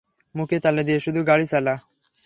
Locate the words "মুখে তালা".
0.35-0.81